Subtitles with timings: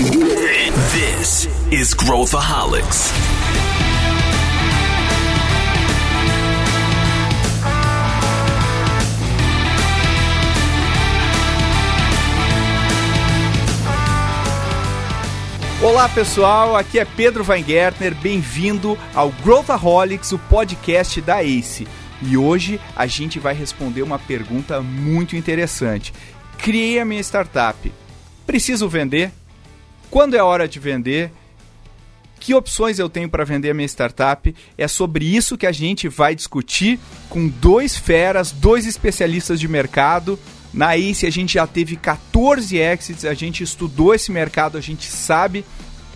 [0.00, 3.12] This is Growthaholics.
[15.82, 21.86] Olá pessoal, aqui é Pedro Weingärtner, bem-vindo ao Growthaholics, o podcast da ACE.
[22.22, 26.14] E hoje a gente vai responder uma pergunta muito interessante.
[26.56, 27.92] Criei a minha startup.
[28.46, 29.30] Preciso vender?
[30.10, 31.30] Quando é hora de vender?
[32.40, 34.52] Que opções eu tenho para vender a minha startup?
[34.76, 36.98] É sobre isso que a gente vai discutir
[37.28, 40.36] com dois feras, dois especialistas de mercado.
[40.74, 45.06] Na ACE a gente já teve 14 exits, a gente estudou esse mercado, a gente
[45.06, 45.64] sabe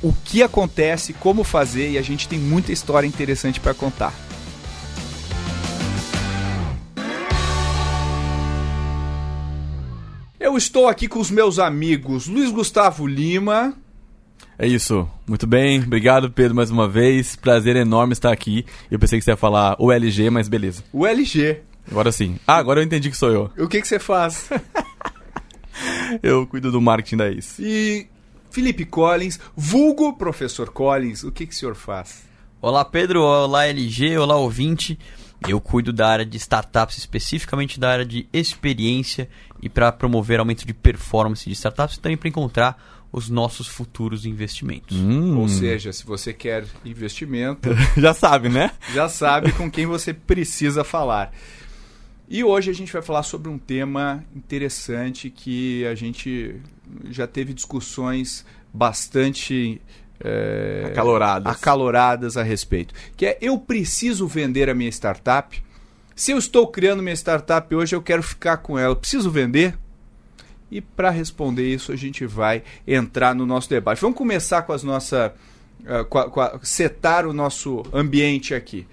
[0.02, 4.12] o que acontece, como fazer e a gente tem muita história interessante para contar.
[10.40, 13.83] Eu estou aqui com os meus amigos Luiz Gustavo Lima.
[14.58, 15.08] É isso.
[15.26, 15.80] Muito bem.
[15.82, 17.34] Obrigado, Pedro, mais uma vez.
[17.34, 18.64] Prazer enorme estar aqui.
[18.90, 20.84] Eu pensei que você ia falar o LG, mas beleza.
[20.92, 21.60] O LG.
[21.90, 22.38] Agora sim.
[22.46, 23.50] Ah, agora eu entendi que sou eu.
[23.58, 24.48] O que, que você faz?
[26.22, 27.62] eu cuido do marketing da ICE.
[27.62, 28.06] E
[28.50, 32.22] Felipe Collins, vulgo Professor Collins, o que, que o senhor faz?
[32.62, 33.22] Olá, Pedro.
[33.22, 34.16] Olá, LG.
[34.18, 34.98] Olá, ouvinte.
[35.46, 39.28] Eu cuido da área de startups, especificamente da área de experiência
[39.60, 44.26] e para promover aumento de performance de startups e também para encontrar os nossos futuros
[44.26, 44.96] investimentos.
[44.96, 45.38] Hum.
[45.38, 48.72] Ou seja, se você quer investimento, já sabe, né?
[48.92, 51.32] Já sabe com quem você precisa falar.
[52.28, 56.56] E hoje a gente vai falar sobre um tema interessante que a gente
[57.08, 59.80] já teve discussões bastante
[60.18, 61.54] é, acaloradas.
[61.54, 62.92] acaloradas a respeito.
[63.16, 65.62] Que é eu preciso vender a minha startup.
[66.16, 68.96] Se eu estou criando minha startup hoje, eu quero ficar com ela.
[68.96, 69.78] Preciso vender?
[70.74, 74.00] E para responder isso, a gente vai entrar no nosso debate.
[74.00, 75.30] Vamos começar com as nossas.
[75.82, 78.84] Uh, com a, com a, setar o nosso ambiente aqui.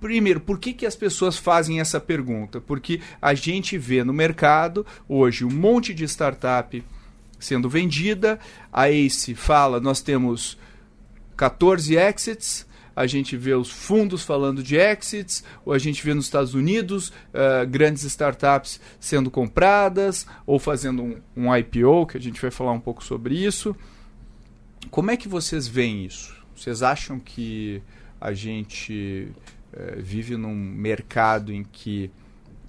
[0.00, 2.60] Primeiro, por que, que as pessoas fazem essa pergunta?
[2.60, 6.80] Porque a gente vê no mercado hoje um monte de startup
[7.40, 8.38] sendo vendida.
[8.72, 10.56] A Ace fala: nós temos
[11.36, 12.64] 14 exits.
[13.00, 17.08] A gente vê os fundos falando de exits, ou a gente vê nos Estados Unidos
[17.08, 22.72] uh, grandes startups sendo compradas, ou fazendo um, um IPO, que a gente vai falar
[22.72, 23.74] um pouco sobre isso.
[24.90, 26.36] Como é que vocês veem isso?
[26.54, 27.82] Vocês acham que
[28.20, 29.32] a gente
[29.72, 32.10] uh, vive num mercado em que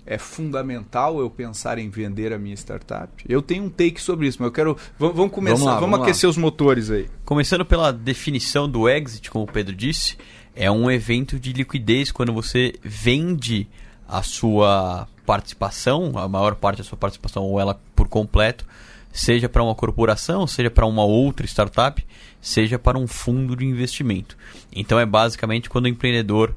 [0.06, 3.24] é fundamental eu pensar em vender a minha startup?
[3.28, 4.78] Eu tenho um take sobre isso, mas eu quero.
[4.98, 6.32] Vamos, vamos começar, vamos, lá, vamos, vamos aquecer lá.
[6.32, 7.10] os motores aí.
[7.24, 10.18] Começando pela definição do exit, como o Pedro disse,
[10.56, 13.68] é um evento de liquidez quando você vende
[14.08, 18.66] a sua participação, a maior parte da sua participação, ou ela por completo,
[19.14, 22.06] seja para uma corporação, seja para uma outra startup,
[22.42, 24.38] seja para um fundo de investimento.
[24.74, 26.56] Então é basicamente quando o empreendedor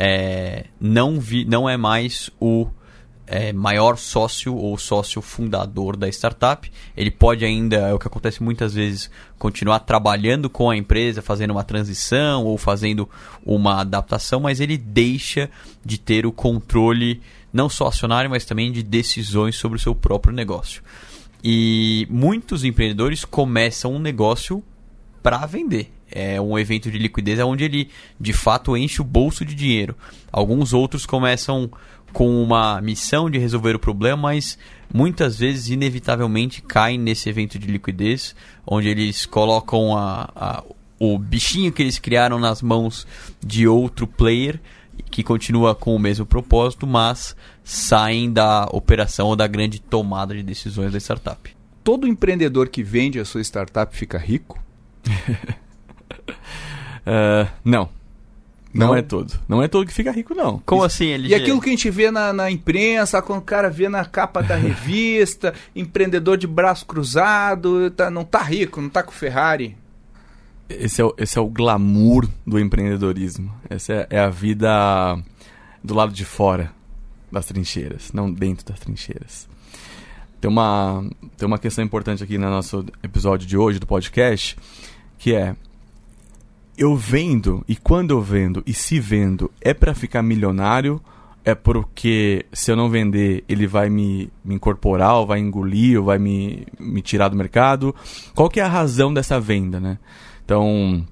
[0.00, 2.68] é, não, vi, não é mais o
[3.26, 6.70] é, maior sócio ou sócio fundador da startup.
[6.96, 11.50] Ele pode ainda, é o que acontece muitas vezes, continuar trabalhando com a empresa, fazendo
[11.50, 13.08] uma transição ou fazendo
[13.44, 15.50] uma adaptação, mas ele deixa
[15.84, 17.20] de ter o controle
[17.52, 20.80] não só acionário, mas também de decisões sobre o seu próprio negócio.
[21.42, 24.62] E muitos empreendedores começam um negócio
[25.22, 25.97] para vender.
[26.10, 29.96] É um evento de liquidez onde ele de fato enche o bolso de dinheiro.
[30.32, 31.70] Alguns outros começam
[32.12, 34.58] com uma missão de resolver o problema, mas
[34.92, 38.34] muitas vezes, inevitavelmente, caem nesse evento de liquidez,
[38.66, 40.64] onde eles colocam a, a,
[40.98, 43.06] o bichinho que eles criaram nas mãos
[43.44, 44.60] de outro player
[45.10, 50.42] que continua com o mesmo propósito, mas saem da operação ou da grande tomada de
[50.42, 51.56] decisões da startup.
[51.84, 54.62] Todo empreendedor que vende a sua startup fica rico?
[56.10, 57.88] uh, não.
[58.72, 59.32] Não, não, é todo.
[59.48, 60.58] Não é todo que fica rico, não.
[60.64, 60.86] Como Isso.
[60.94, 61.32] assim, LG?
[61.32, 64.42] E aquilo que a gente vê na, na, imprensa, quando o cara vê na capa
[64.42, 69.76] da revista, empreendedor de braço cruzado, tá, não tá rico, não tá com Ferrari.
[70.68, 73.50] Esse é, o, esse é o glamour do empreendedorismo.
[73.70, 75.18] Essa é, é a vida
[75.82, 76.70] do lado de fora
[77.32, 79.48] das trincheiras, não dentro das trincheiras.
[80.40, 81.04] Tem uma,
[81.36, 84.56] tem uma questão importante aqui no nosso episódio de hoje do podcast,
[85.18, 85.56] que é
[86.78, 91.00] eu vendo e quando eu vendo e se vendo é para ficar milionário?
[91.44, 96.04] É porque se eu não vender ele vai me, me incorporar ou vai engolir ou
[96.04, 97.94] vai me, me tirar do mercado?
[98.34, 99.98] Qual que é a razão dessa venda né?
[100.44, 101.04] Então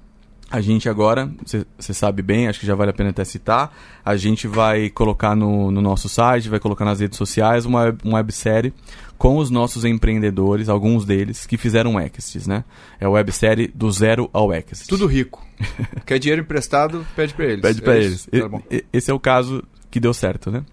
[0.49, 1.29] A gente agora,
[1.77, 3.69] você sabe bem, acho que já vale a pena até citar,
[4.03, 8.19] a gente vai colocar no, no nosso site, vai colocar nas redes sociais uma, uma
[8.19, 8.73] websérie
[9.17, 12.63] com os nossos empreendedores, alguns deles, que fizeram exits, né?
[12.99, 14.87] É a websérie do zero ao exit.
[14.87, 15.45] Tudo rico.
[16.05, 17.61] Quer dinheiro emprestado, pede para eles.
[17.61, 18.25] Pede para é eles.
[18.25, 20.63] Tá e, esse é o caso que deu certo, né?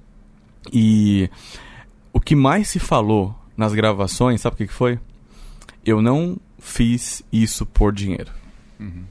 [0.73, 1.31] E
[2.13, 4.99] o que mais se falou nas gravações, sabe o que, que foi?
[5.85, 8.31] Eu não fiz isso por dinheiro.
[8.79, 9.05] Uhum.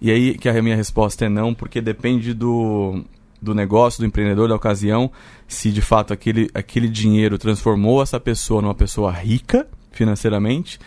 [0.00, 3.04] E aí que a minha resposta é não, porque depende do,
[3.44, 5.10] do negócio, do empreendedor, da ocasião,
[5.46, 10.78] se de fato aquele, aquele dinheiro transformou essa pessoa numa pessoa rica financeiramente,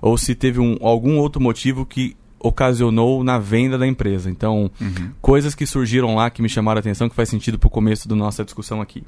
[0.00, 4.30] ou se teve um, algum outro motivo que ocasionou na venda da empresa.
[4.30, 5.10] Então, uhum.
[5.20, 8.06] coisas que surgiram lá que me chamaram a atenção, que faz sentido para o começo
[8.08, 9.02] da nossa discussão aqui.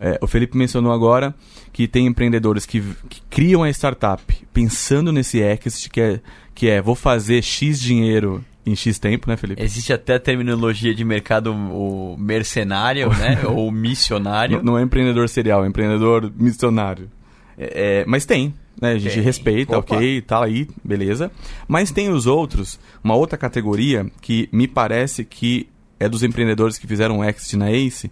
[0.00, 1.34] É, o Felipe mencionou agora
[1.72, 4.22] que tem empreendedores que, que, criam a startup
[4.52, 6.20] pensando nesse exit, que é,
[6.54, 9.62] que é vou fazer X dinheiro em X tempo, né, Felipe?
[9.62, 13.42] Existe até a terminologia de mercado o mercenário, né?
[13.48, 14.58] Ou missionário.
[14.58, 17.10] Não, não, é empreendedor serial, é empreendedor missionário.
[17.58, 18.92] É, é, mas tem, né?
[18.92, 19.22] A gente tem.
[19.22, 19.96] respeita, Opa.
[19.96, 21.30] ok, tá aí, beleza.
[21.68, 25.68] Mas tem os outros, uma outra categoria que me parece que
[25.98, 28.10] é dos empreendedores que fizeram exit na Ace,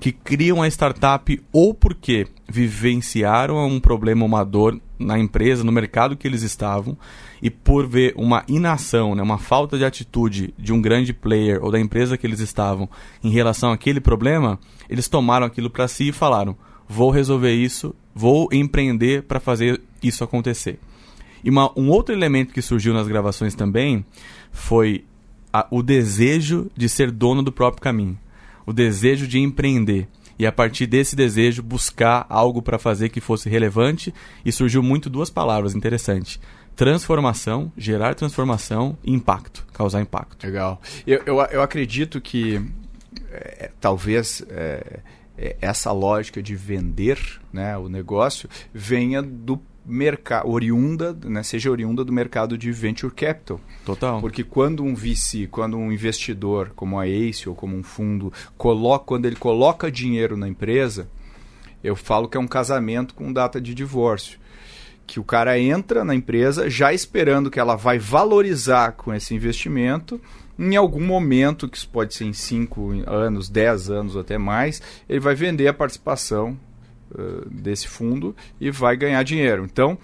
[0.00, 6.16] que criam a startup ou porque vivenciaram um problema, uma dor na empresa, no mercado
[6.16, 6.96] que eles estavam,
[7.42, 11.70] e por ver uma inação, né, uma falta de atitude de um grande player ou
[11.70, 12.88] da empresa que eles estavam
[13.22, 14.58] em relação àquele problema,
[14.88, 16.56] eles tomaram aquilo para si e falaram:
[16.88, 20.78] vou resolver isso, vou empreender para fazer isso acontecer.
[21.42, 24.04] E uma, um outro elemento que surgiu nas gravações também
[24.52, 25.04] foi
[25.52, 28.18] a, o desejo de ser dono do próprio caminho
[28.70, 30.06] o desejo de empreender
[30.38, 34.14] e a partir desse desejo buscar algo para fazer que fosse relevante
[34.44, 36.40] e surgiu muito duas palavras interessantes
[36.76, 42.60] transformação gerar transformação e impacto causar impacto legal eu, eu, eu acredito que
[43.30, 45.00] é, talvez é,
[45.36, 47.18] é, essa lógica de vender
[47.52, 53.58] né, o negócio venha do mercado oriunda, né, seja oriunda do mercado de venture capital.
[53.84, 54.20] Total.
[54.20, 59.06] Porque quando um VC, quando um investidor como a Ace ou como um fundo coloca,
[59.06, 61.08] quando ele coloca dinheiro na empresa,
[61.82, 64.38] eu falo que é um casamento com data de divórcio.
[65.10, 70.20] Que o cara entra na empresa já esperando que ela vai valorizar com esse investimento.
[70.56, 74.80] Em algum momento, que isso pode ser em 5 anos, 10 anos ou até mais,
[75.08, 76.56] ele vai vender a participação
[77.12, 79.64] eh, desse fundo e vai ganhar dinheiro.
[79.64, 79.98] Então,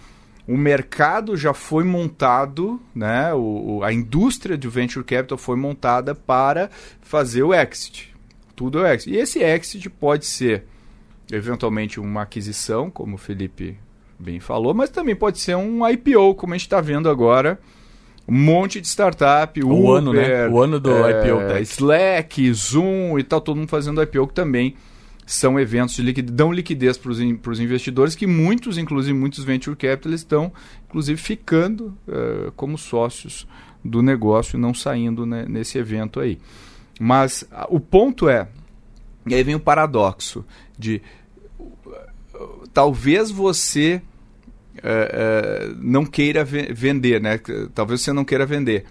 [0.44, 3.32] o mercado já foi montado, né?
[3.32, 6.68] O, a indústria de venture capital foi montada para
[7.00, 8.12] fazer o exit.
[8.56, 9.14] Tudo é o exit.
[9.14, 10.64] E esse exit pode ser
[11.30, 13.78] eventualmente uma aquisição, como o Felipe
[14.18, 17.58] bem falou, mas também pode ser um IPO, como a gente está vendo agora.
[18.28, 20.48] Um monte de startup, o Uber, ano, né?
[20.48, 21.58] O ano do é, IPO.
[21.62, 24.74] Slack, Zoom e tal, todo mundo fazendo IPO que também
[25.26, 30.12] são eventos de liquidez, dão liquidez para os investidores que muitos, inclusive muitos venture capital,
[30.12, 30.52] estão
[30.88, 33.46] inclusive ficando uh, como sócios
[33.84, 36.38] do negócio, não saindo né, nesse evento aí.
[37.00, 38.48] Mas uh, o ponto é,
[39.26, 40.44] e aí vem o paradoxo
[40.78, 41.02] de
[42.76, 44.02] talvez você
[45.78, 47.40] não queira vender, né?
[47.74, 48.84] Talvez você não queira vender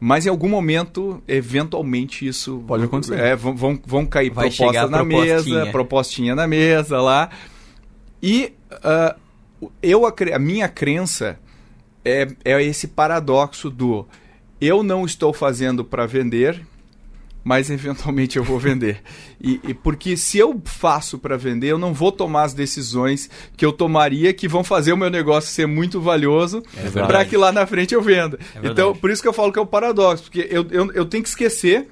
[0.00, 3.18] mas em algum momento, eventualmente, isso pode acontecer.
[3.18, 7.30] É, vão, vão, vão cair Vai propostas na mesa, propostinha na mesa lá.
[8.22, 9.18] E uh,
[9.82, 11.38] eu, a minha crença
[12.04, 14.06] é, é esse paradoxo do
[14.60, 16.60] eu não estou fazendo para vender,
[17.44, 19.02] mas eventualmente eu vou vender.
[19.40, 23.64] E, e porque se eu faço para vender, eu não vou tomar as decisões que
[23.64, 27.52] eu tomaria que vão fazer o meu negócio ser muito valioso é para que lá
[27.52, 28.38] na frente eu venda.
[28.54, 30.90] É então, por isso que eu falo que é o um paradoxo, porque eu, eu,
[30.92, 31.88] eu tenho que esquecer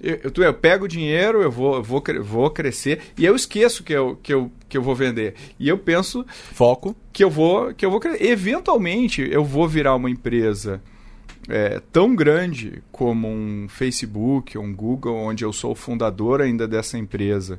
[0.00, 3.82] eu, eu, eu, pego o dinheiro, eu vou, eu vou, vou crescer e eu esqueço
[3.82, 5.34] que eu, que, eu, que eu vou vender.
[5.58, 10.10] E eu penso foco que eu vou que eu vou eventualmente eu vou virar uma
[10.10, 10.82] empresa
[11.48, 16.98] é, tão grande como um Facebook, um Google, onde eu sou o fundador ainda dessa
[16.98, 17.58] empresa.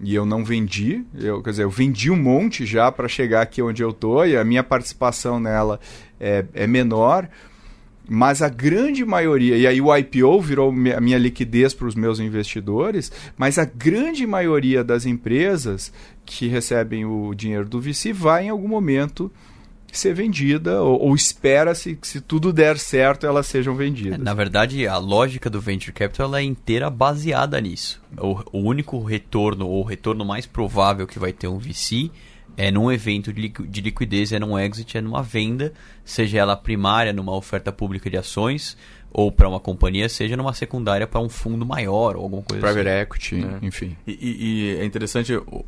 [0.00, 3.62] E eu não vendi, eu, quer dizer, eu vendi um monte já para chegar aqui
[3.62, 5.78] onde eu estou e a minha participação nela
[6.18, 7.28] é, é menor,
[8.08, 12.18] mas a grande maioria, e aí o IPO virou a minha liquidez para os meus
[12.18, 15.92] investidores, mas a grande maioria das empresas
[16.26, 19.30] que recebem o dinheiro do VC vai em algum momento
[19.98, 24.18] ser vendida, ou, ou espera-se que se tudo der certo elas sejam vendidas.
[24.18, 28.00] Na verdade, a lógica do Venture Capital é inteira baseada nisso.
[28.18, 32.10] O, o único retorno, ou o retorno mais provável que vai ter um VC
[32.56, 35.72] é num evento de liquidez, é num exit, é numa venda,
[36.04, 38.76] seja ela primária numa oferta pública de ações,
[39.10, 42.88] ou para uma companhia, seja numa secundária para um fundo maior ou alguma coisa Private
[42.88, 43.00] assim.
[43.00, 43.66] equity, É.
[43.66, 43.96] enfim.
[44.06, 44.44] E, e-
[44.76, 45.64] e é interessante o-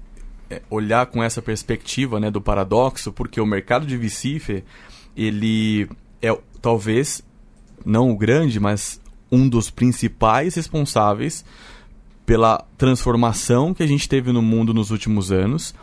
[0.71, 4.65] olhar com essa perspectiva né, do paradoxo, porque o mercado de VC, Fê,
[5.17, 5.89] ele
[6.21, 7.23] é talvez
[7.85, 11.45] não o grande, mas um dos principais responsáveis
[12.25, 15.75] pela transformação que a gente teve no mundo nos últimos anos,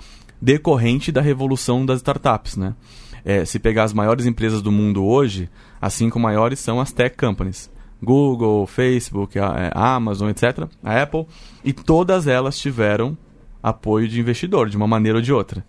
[0.41, 2.75] decorrente da revolução das startups, né?
[3.23, 5.47] É, se pegar as maiores empresas do mundo hoje,
[5.79, 7.69] as cinco maiores são as tech companies.
[8.01, 11.27] Google, Facebook, a, é, Amazon, etc., a Apple,
[11.63, 13.15] e todas elas tiveram
[13.61, 15.65] apoio de investidor, de uma maneira ou de outra.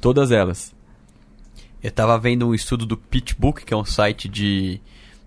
[0.00, 0.74] Todas elas.
[1.82, 4.80] Eu estava vendo um estudo do PitchBook, que é um site de,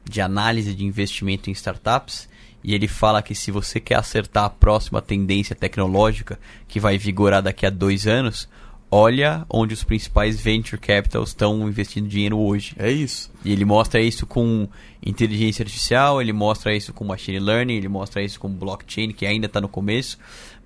[0.04, 2.28] de análise de investimento em startups,
[2.64, 7.42] e ele fala que se você quer acertar a próxima tendência tecnológica que vai vigorar
[7.42, 8.50] daqui a dois anos,
[8.92, 12.76] olha onde os principais venture capitals estão investindo dinheiro hoje.
[12.78, 13.32] É isso.
[13.46, 14.68] E ele mostra isso com
[15.06, 19.46] inteligência artificial, ele mostra isso com machine learning, ele mostra isso com blockchain, que ainda
[19.46, 20.18] está no começo,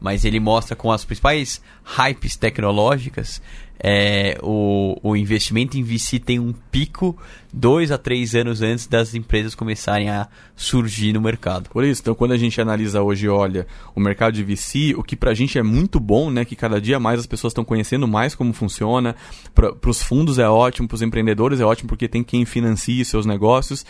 [0.03, 3.41] mas ele mostra com as principais hypes tecnológicas.
[3.85, 7.17] É, o, o investimento em VC tem um pico
[7.51, 11.69] dois a três anos antes das empresas começarem a surgir no mercado.
[11.69, 15.17] Por isso, então quando a gente analisa hoje, olha, o mercado de VC, o que
[15.17, 18.33] pra gente é muito bom, né, que cada dia mais as pessoas estão conhecendo mais
[18.33, 19.15] como funciona,
[19.53, 23.25] para os fundos é ótimo, para os empreendedores é ótimo porque tem quem financie seus
[23.25, 23.85] negócios.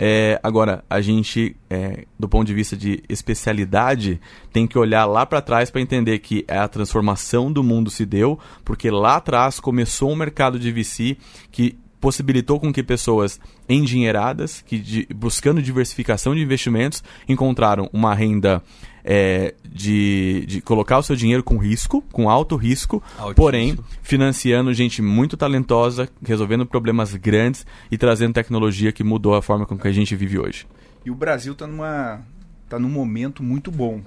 [0.00, 4.20] É, agora, a gente, é, do ponto de vista de especialidade,
[4.52, 8.38] tem que olhar lá para trás para entender que a transformação do mundo se deu,
[8.64, 11.16] porque lá atrás começou um mercado de VC
[11.50, 18.62] que possibilitou com que pessoas endinheiradas, que de- buscando diversificação de investimentos, encontraram uma renda
[19.04, 23.34] é, de, de colocar o seu dinheiro com risco, com alto risco, Altíssimo.
[23.34, 29.66] porém financiando gente muito talentosa, resolvendo problemas grandes e trazendo tecnologia que mudou a forma
[29.66, 30.66] com que a gente vive hoje.
[31.04, 32.20] E o Brasil está numa
[32.68, 34.02] tá num momento muito bom.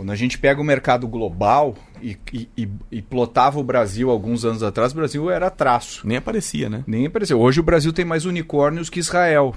[0.00, 2.16] Quando a gente pega o mercado global e,
[2.56, 6.06] e, e, plotava o Brasil alguns anos atrás, o Brasil era traço.
[6.08, 6.82] Nem aparecia, né?
[6.86, 7.38] Nem apareceu.
[7.38, 9.54] Hoje o Brasil tem mais unicórnios que Israel.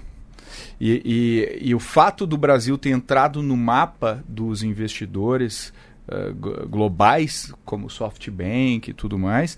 [0.81, 5.71] E, e- o fato do Brasil ter entrado no mapa dos investidores
[6.37, 9.57] glo- globais, como SoftBank e tudo mais,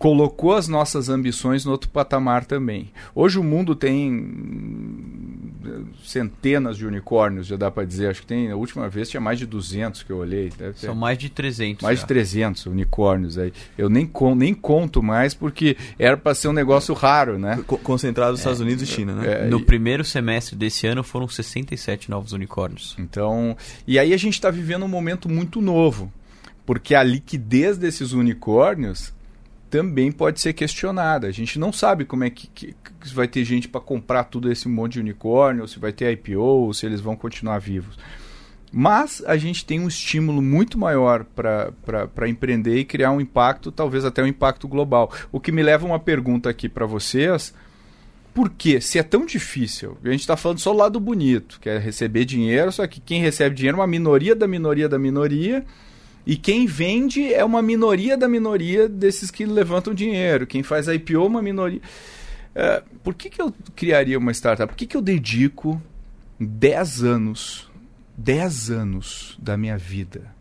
[0.00, 2.90] colocou as nossas ambições no outro patamar também.
[3.14, 8.08] Hoje o mundo tem hum, centenas de unicórnios, já dá para dizer.
[8.08, 10.48] Acho que tem, a última vez tinha mais de 200 que eu olhei.
[10.56, 11.82] Deve ter São mais de 300.
[11.82, 12.04] mais já.
[12.04, 13.52] de 300 unicórnios aí.
[13.76, 17.62] Eu nem, con nem conto mais porque era para ser um negócio raro, né?
[17.66, 19.44] Co- Concentrado nos Estados Unidos e China, né?
[19.44, 22.96] É, No e- primeiro semestre desse ano foram 67 novos unicórnios.
[22.98, 23.54] Então,
[23.86, 26.10] e aí a gente está vivendo um momento muito novo,
[26.64, 29.12] porque a liquidez desses unicórnios
[29.70, 31.26] também pode ser questionada.
[31.26, 34.50] A gente não sabe como é que, que- que vai ter gente para comprar tudo
[34.50, 37.96] esse monte de unicórnio, se vai ter IPO, ou se eles vão continuar vivos.
[38.72, 44.04] Mas a gente tem um estímulo muito maior para empreender e criar um impacto, talvez
[44.04, 45.12] até um impacto global.
[45.32, 47.52] O que me leva a uma pergunta aqui para vocês.
[48.32, 48.80] Por quê?
[48.80, 52.24] Se é tão difícil, a gente está falando só o lado bonito, que é receber
[52.24, 55.64] dinheiro, só que quem recebe dinheiro é uma minoria da minoria da minoria,
[56.26, 60.46] e quem vende é uma minoria da minoria desses que levantam dinheiro.
[60.46, 61.80] Quem faz IPO é uma minoria.
[62.54, 64.72] É, por que, que eu criaria uma startup?
[64.72, 65.80] Por que, que eu dedico
[66.38, 67.70] 10 anos,
[68.16, 70.34] 10 anos da minha vida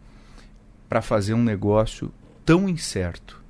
[0.88, 2.12] para fazer um negócio
[2.46, 3.42] tão incerto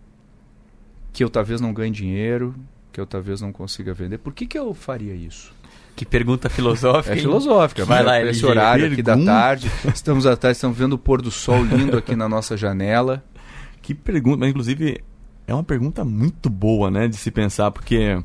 [1.14, 2.54] que eu talvez não ganhe dinheiro,
[2.92, 4.18] que eu talvez não consiga vender?
[4.20, 5.54] Por que, que eu faria isso?
[5.96, 7.14] Que pergunta filosófica.
[7.14, 7.22] É hein?
[7.22, 8.46] filosófica, Vai lá, esse LG.
[8.46, 9.72] horário aqui da tarde.
[9.94, 13.24] Estamos à tarde, estamos vendo o pôr do sol lindo aqui na nossa janela.
[13.82, 15.02] Que pergunta, mas inclusive
[15.48, 18.22] é uma pergunta muito boa, né, de se pensar, porque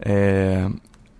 [0.00, 0.68] é,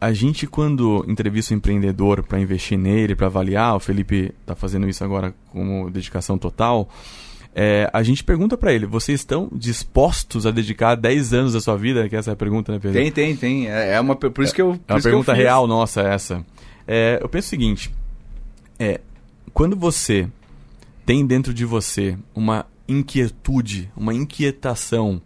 [0.01, 4.89] a gente quando entrevista um empreendedor para investir nele, para avaliar, o Felipe está fazendo
[4.89, 6.89] isso agora como dedicação total,
[7.55, 11.77] é, a gente pergunta para ele, vocês estão dispostos a dedicar 10 anos da sua
[11.77, 12.09] vida?
[12.09, 12.99] Que essa é a pergunta, né, Pedro?
[12.99, 13.69] Tem, tem, tem.
[13.69, 14.79] É é uma, por isso que eu.
[14.89, 16.45] É uma pergunta real nossa essa.
[16.87, 17.91] É, eu penso o seguinte:
[18.79, 19.01] é,
[19.53, 20.29] quando você
[21.05, 25.21] tem dentro de você uma inquietude, uma inquietação,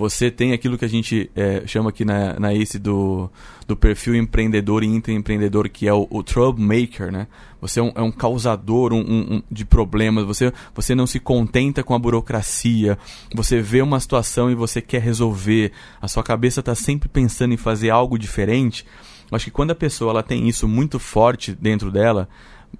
[0.00, 3.28] você tem aquilo que a gente é, chama aqui na, na ACE do,
[3.68, 7.26] do perfil empreendedor e intraempreendedor, que é o, o troublemaker, né?
[7.60, 11.82] Você é um, é um causador um, um- de problemas, você, você não se contenta
[11.82, 12.96] com a burocracia,
[13.34, 17.58] você vê uma situação e você quer resolver, a sua cabeça está sempre pensando em
[17.58, 18.86] fazer algo diferente.
[19.30, 22.26] Acho que quando a pessoa ela tem isso muito forte dentro dela,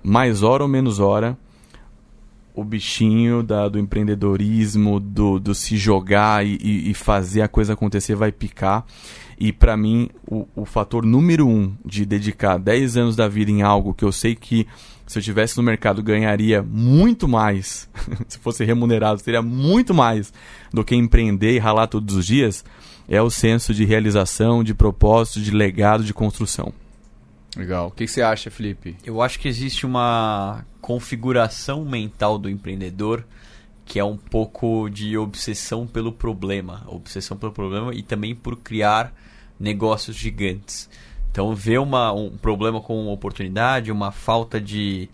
[0.03, 1.37] mais hora ou menos hora,
[2.55, 8.15] o bichinho da, do empreendedorismo, do, do se jogar e, e, fazer a coisa acontecer
[8.15, 8.85] vai picar.
[9.39, 13.63] E para mim, o, o fator número um de dedicar 10 anos da vida em
[13.63, 14.67] algo que eu sei que
[15.07, 17.89] se eu tivesse no mercado ganharia muito mais,
[18.29, 20.33] se fosse remunerado, seria muito mais
[20.73, 22.65] do que empreender e ralar todos os dias,
[23.09, 26.73] é o senso de realização, de propósito, de legado, de construção.
[27.57, 27.89] Legal.
[27.89, 28.97] O que, que você acha, Felipe?
[29.05, 33.25] Eu acho que existe uma configuração mental do empreendedor
[33.91, 39.13] que é um pouco de obsessão pelo problema, obsessão pelo problema e também por criar
[39.59, 40.89] negócios gigantes.
[41.29, 45.09] Então, ver uma, um problema com uma oportunidade, uma falta de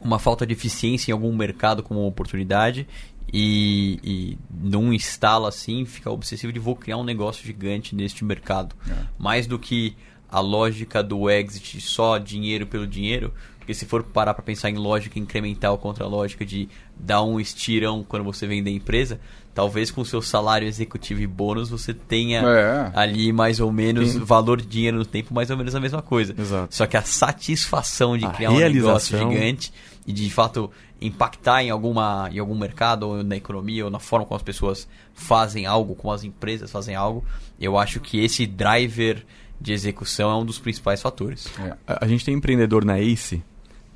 [0.00, 2.86] uma falta de eficiência em algum mercado como uma oportunidade
[3.32, 8.76] e, e num estalo assim fica obsessivo de vou criar um negócio gigante neste mercado.
[8.88, 9.04] É.
[9.18, 9.96] Mais do que
[10.28, 13.34] a lógica do exit só dinheiro pelo dinheiro,
[13.66, 17.40] porque se for parar para pensar em lógica incremental contra a lógica de dar um
[17.40, 19.18] estirão quando você vende a empresa,
[19.52, 22.92] talvez com seu salário executivo e bônus você tenha é.
[22.94, 24.20] ali mais ou menos Sim.
[24.20, 26.32] valor de dinheiro no tempo, mais ou menos a mesma coisa.
[26.38, 26.72] Exato.
[26.72, 29.72] Só que a satisfação de a criar um negócio gigante
[30.06, 30.70] e de, de fato
[31.00, 34.86] impactar em alguma em algum mercado ou na economia ou na forma como as pessoas
[35.12, 37.24] fazem algo, como as empresas fazem algo,
[37.58, 39.26] eu acho que esse driver
[39.60, 41.48] de execução é um dos principais fatores.
[41.58, 41.76] É.
[41.86, 43.42] A, a gente tem empreendedor na ACE,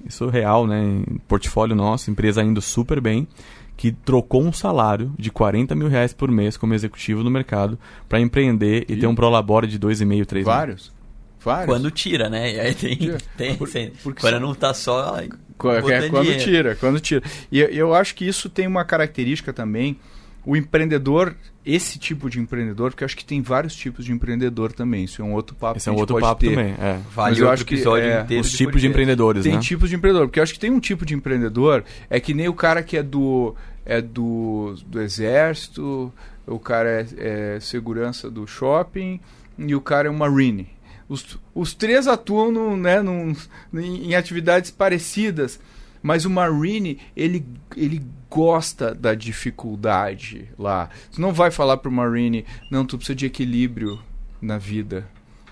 [0.06, 1.02] isso é real, né?
[1.28, 3.26] Portfólio nosso, empresa indo super bem,
[3.76, 7.78] que trocou um salário de 40 mil reais por mês como executivo no mercado
[8.08, 10.92] para empreender e, e ter um prolabore de 2,5, 3 Vários.
[11.42, 11.66] Vários.
[11.66, 12.52] Quando tira, né?
[12.52, 12.98] E aí tem.
[13.36, 15.22] tem Por, quando não tá só.
[15.56, 17.22] Quando, é, quando tira, quando tira.
[17.50, 19.98] E eu acho que isso tem uma característica também
[20.44, 24.72] o empreendedor, esse tipo de empreendedor, porque eu acho que tem vários tipos de empreendedor
[24.72, 25.04] também.
[25.04, 25.76] Isso é um outro papo.
[25.76, 26.50] Esse é um outro papo ter.
[26.50, 26.74] também.
[26.78, 26.98] É.
[27.14, 29.60] Vale Mas eu acho que é, os tipos de empreendedores, tem né?
[29.60, 32.48] tipos de empreendedor, porque eu acho que tem um tipo de empreendedor é que nem
[32.48, 33.54] o cara que é do
[33.84, 36.12] é do, do exército,
[36.46, 39.20] o cara é, é segurança do shopping
[39.58, 40.68] e o cara é um marine.
[41.08, 43.34] Os, os três atuam no, né, num,
[43.74, 45.58] em, em atividades parecidas
[46.02, 47.44] mas o Marine, ele,
[47.76, 50.88] ele gosta da dificuldade lá.
[51.10, 54.00] Você não vai falar pro Marine, não, tu precisa de equilíbrio
[54.40, 55.06] na vida.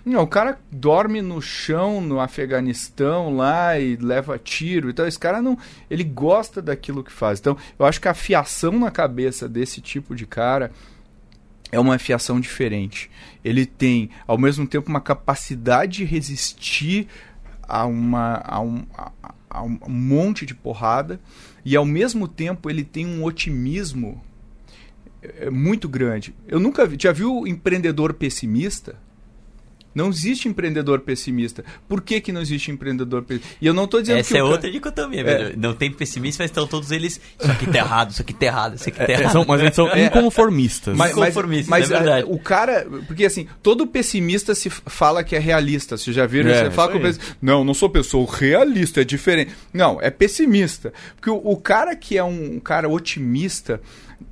[0.04, 4.88] Não, o cara dorme no chão no Afeganistão lá e leva tiro.
[4.88, 5.58] Então, esse cara não.
[5.90, 7.38] Ele gosta daquilo que faz.
[7.38, 10.70] Então, eu acho que a fiação na cabeça desse tipo de cara
[11.70, 13.10] é uma fiação diferente.
[13.44, 17.06] Ele tem, ao mesmo tempo, uma capacidade de resistir
[17.62, 19.12] a, uma, a, um, a,
[19.54, 21.20] um monte de porrada
[21.64, 24.22] e ao mesmo tempo ele tem um otimismo
[25.22, 26.34] é, muito grande.
[26.46, 28.96] Eu nunca vi, já viu empreendedor pessimista?
[29.94, 31.64] Não existe empreendedor pessimista.
[31.88, 33.56] Por que, que não existe empreendedor pessimista?
[33.60, 34.36] E eu não estou dizendo Essa que.
[34.36, 35.56] Essa é outra dicotomia, é.
[35.56, 37.20] Não tem pessimista, mas estão todos eles.
[37.40, 39.32] Isso aqui tá errado, isso aqui tá errado, isso aqui tá é, errado.
[39.32, 40.06] São, mas eles são é.
[40.06, 40.96] inconformistas.
[40.96, 42.26] Mas, inconformistas, mas, é verdade.
[42.28, 42.86] o cara.
[43.06, 45.96] Porque assim, todo pessimista se fala que é realista.
[45.96, 46.50] Vocês já viram?
[46.50, 47.00] É, você fala com
[47.40, 49.52] Não, não sou pessoa realista, é diferente.
[49.72, 50.92] Não, é pessimista.
[51.16, 53.80] Porque o, o cara que é um, um cara otimista,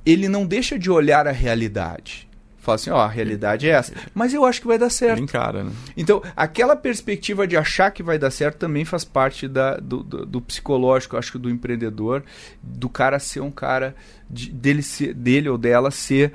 [0.05, 2.26] ele não deixa de olhar a realidade
[2.67, 3.93] fala assim, ó, a realidade é essa.
[4.13, 5.21] Mas eu acho que vai dar certo.
[5.21, 5.71] Encara, né?
[5.95, 10.25] Então, aquela perspectiva de achar que vai dar certo também faz parte da, do, do,
[10.25, 12.23] do psicológico, acho que do empreendedor,
[12.61, 13.95] do cara ser um cara,
[14.29, 16.33] de, dele, ser, dele ou dela ser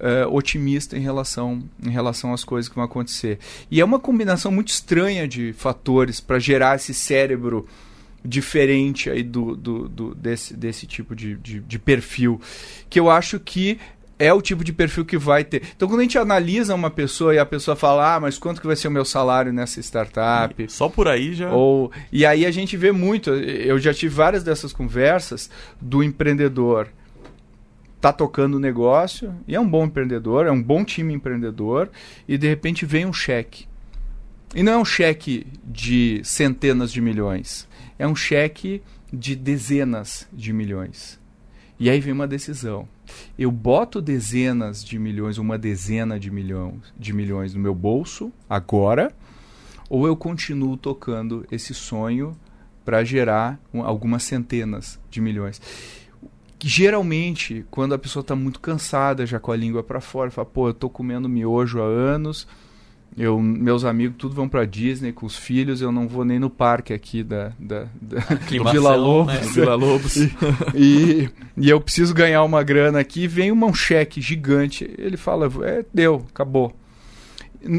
[0.00, 3.38] uh, otimista em relação, em relação às coisas que vão acontecer.
[3.70, 7.68] E é uma combinação muito estranha de fatores para gerar esse cérebro
[8.24, 12.40] diferente aí do, do, do, desse, desse tipo de, de, de, perfil.
[12.88, 13.78] Que eu acho que
[14.18, 15.62] é o tipo de perfil que vai ter.
[15.74, 18.66] Então, quando a gente analisa uma pessoa e a pessoa fala, ah, mas quanto que
[18.66, 20.70] vai ser o meu salário nessa startup?
[20.70, 21.52] Só por aí já.
[21.52, 23.30] Ou e aí a gente vê muito.
[23.30, 25.50] Eu já tive várias dessas conversas
[25.80, 26.88] do empreendedor
[28.00, 31.88] tá tocando o negócio e é um bom empreendedor, é um bom time empreendedor
[32.28, 33.66] e de repente vem um cheque.
[34.54, 37.66] E não é um cheque de centenas de milhões,
[37.98, 41.18] é um cheque de dezenas de milhões.
[41.80, 42.86] E aí vem uma decisão
[43.38, 49.14] eu boto dezenas de milhões, uma dezena de milhões, de milhões no meu bolso agora,
[49.88, 52.36] ou eu continuo tocando esse sonho
[52.84, 55.60] para gerar um, algumas centenas de milhões.
[56.62, 60.68] Geralmente, quando a pessoa está muito cansada, já com a língua para fora, fala, pô,
[60.68, 62.46] eu estou comendo miojo há anos,
[63.16, 66.50] eu, meus amigos tudo vão para Disney com os filhos, eu não vou nem no
[66.50, 69.34] parque aqui da, da, da do Vila Lobos.
[69.34, 69.40] Né?
[69.52, 70.16] Vila Lobos.
[70.16, 70.30] e,
[70.74, 74.90] e, e, eu preciso ganhar uma grana aqui, vem um cheque gigante.
[74.98, 76.74] Ele fala, é, deu, acabou.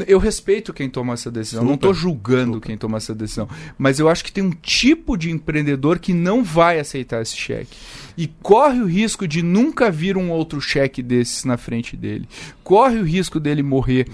[0.06, 1.90] Eu respeito quem toma essa decisão, não Super.
[1.90, 6.00] estou julgando quem toma essa decisão, mas eu acho que tem um tipo de empreendedor
[6.00, 7.76] que não vai aceitar esse cheque
[8.16, 12.28] e corre o risco de nunca vir um outro cheque desses na frente dele,
[12.64, 14.08] corre o risco dele morrer.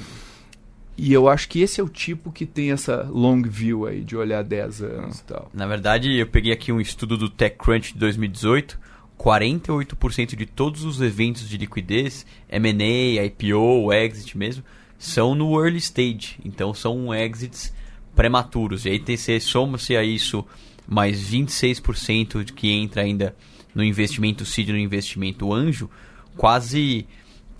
[0.96, 4.16] E eu acho que esse é o tipo que tem essa long view aí de
[4.16, 5.50] olhar 10 anos e tal.
[5.52, 8.92] Na verdade, eu peguei aqui um estudo do TechCrunch de 2018.
[9.18, 14.64] 48% de todos os eventos de liquidez, M&A, IPO, exit mesmo,
[14.98, 16.38] são no early stage.
[16.44, 17.72] Então são exits
[18.16, 18.84] prematuros.
[18.84, 20.44] E aí tem se soma-se a isso
[20.88, 23.36] mais 26% de que entra ainda
[23.74, 25.88] no investimento seed, no investimento anjo,
[26.36, 27.06] quase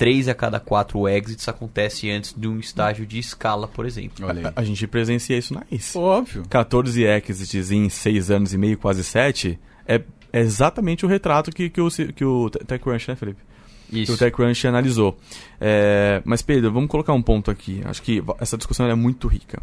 [0.03, 4.27] 3 a cada 4 exits acontece antes de um estágio de escala, por exemplo.
[4.27, 4.53] Olha aí.
[4.57, 5.97] A gente presencia isso na ICE.
[5.97, 6.43] Óbvio.
[6.51, 11.71] 14 exits em 6 anos e meio, quase 7, é, é exatamente o retrato que,
[11.71, 13.41] que o, que o Te- TechCrunch, né, Felipe?
[13.89, 14.15] Que Isso.
[14.15, 15.17] o TechCrunch analisou.
[15.61, 17.81] É, mas, Pedro, vamos colocar um ponto aqui.
[17.85, 19.63] Acho que essa discussão é muito rica.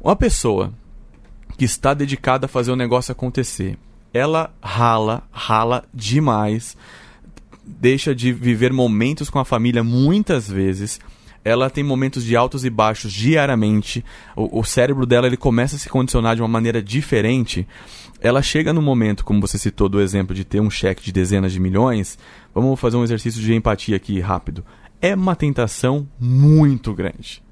[0.00, 0.72] Uma pessoa
[1.58, 3.76] que está dedicada a fazer o negócio acontecer,
[4.10, 6.78] ela rala, rala demais,
[7.68, 10.98] deixa de viver momentos com a família muitas vezes.
[11.44, 14.04] Ela tem momentos de altos e baixos diariamente.
[14.34, 17.66] O, o cérebro dela ele começa a se condicionar de uma maneira diferente.
[18.20, 21.52] Ela chega no momento, como você citou do exemplo de ter um cheque de dezenas
[21.52, 22.18] de milhões.
[22.54, 24.64] Vamos fazer um exercício de empatia aqui rápido.
[25.00, 27.42] É uma tentação muito grande.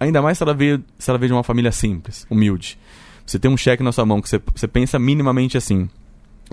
[0.00, 2.78] Ainda mais se ela veio, se ela veio de uma família simples, humilde.
[3.24, 5.88] Você tem um cheque na sua mão que você, você pensa minimamente assim: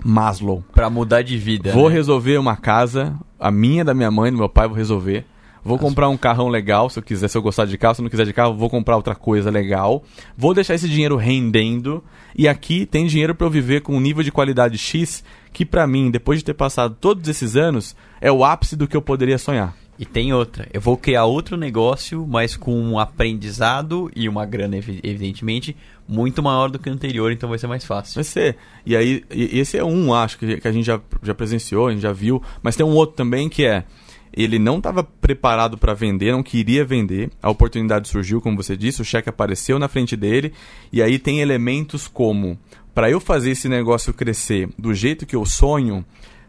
[0.04, 0.64] Maslow.
[0.72, 1.72] Pra mudar de vida.
[1.72, 1.94] Vou né?
[1.94, 5.24] resolver uma casa, a minha, da minha mãe, do meu pai, vou resolver.
[5.66, 8.04] Vou comprar um carrão legal, se eu quiser, se eu gostar de carro, se eu
[8.04, 10.04] não quiser de carro, vou comprar outra coisa legal.
[10.38, 12.04] Vou deixar esse dinheiro rendendo
[12.36, 15.84] e aqui tem dinheiro para eu viver com um nível de qualidade X que pra
[15.84, 19.38] mim, depois de ter passado todos esses anos, é o ápice do que eu poderia
[19.38, 19.74] sonhar.
[19.98, 20.68] E tem outra.
[20.72, 25.74] Eu vou criar outro negócio, mas com um aprendizado e uma grana, evi- evidentemente,
[26.06, 28.16] muito maior do que o anterior, então vai ser mais fácil.
[28.16, 28.56] Vai ser.
[28.84, 32.02] E aí, esse é um, acho, que, que a gente já, já presenciou, a gente
[32.02, 32.42] já viu.
[32.62, 33.84] Mas tem um outro também que é.
[34.32, 37.30] Ele não estava preparado para vender, não queria vender.
[37.42, 40.52] A oportunidade surgiu, como você disse, o cheque apareceu na frente dele.
[40.92, 42.58] E aí tem elementos como:
[42.94, 46.04] para eu fazer esse negócio crescer do jeito que eu sonho,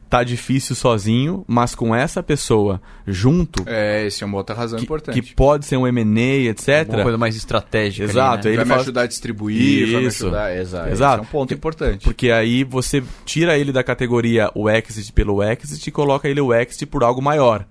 [0.10, 4.86] tá difícil sozinho, mas com essa pessoa junto, É, esse é uma outra razão que,
[4.86, 5.22] importante.
[5.22, 6.88] que pode ser um M&A, etc.
[6.90, 8.06] Uma coisa mais estratégica.
[8.06, 8.52] Exato, né?
[8.52, 10.26] aí vai ele me fala- ajudar a distribuir, vai me Isso.
[10.26, 10.56] ajudar.
[10.56, 10.90] Exato.
[10.90, 11.14] Exato.
[11.16, 12.04] Esse é um ponto importante.
[12.04, 16.54] Porque aí você tira ele da categoria o exit pelo exit e coloca ele o
[16.54, 17.66] exit por algo maior.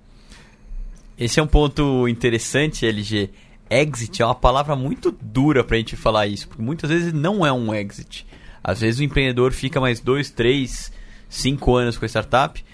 [1.18, 3.30] Esse é um ponto interessante, LG.
[3.70, 7.52] Exit é uma palavra muito dura pra gente falar isso, porque muitas vezes não é
[7.52, 8.26] um exit.
[8.62, 10.92] Às vezes o empreendedor fica mais dois, três,
[11.28, 12.64] cinco anos com a startup